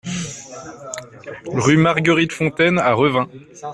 Rue 1.45 1.77
Marguerite 1.77 2.31
Fontaine 2.33 2.79
à 2.79 2.91
Revin 2.95 3.29